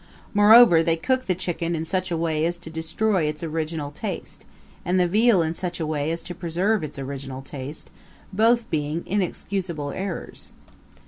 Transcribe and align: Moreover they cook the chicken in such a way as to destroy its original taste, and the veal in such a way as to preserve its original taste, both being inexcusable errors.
Moreover 0.33 0.81
they 0.81 0.95
cook 0.95 1.27
the 1.27 1.35
chicken 1.35 1.75
in 1.75 1.85
such 1.85 2.09
a 2.09 2.17
way 2.17 2.43
as 2.43 2.57
to 2.57 2.71
destroy 2.71 3.25
its 3.25 3.43
original 3.43 3.91
taste, 3.91 4.45
and 4.83 4.99
the 4.99 5.07
veal 5.07 5.43
in 5.43 5.53
such 5.53 5.79
a 5.79 5.85
way 5.85 6.09
as 6.09 6.23
to 6.23 6.33
preserve 6.33 6.83
its 6.83 6.97
original 6.97 7.43
taste, 7.43 7.91
both 8.33 8.67
being 8.71 9.03
inexcusable 9.05 9.91
errors. 9.91 10.53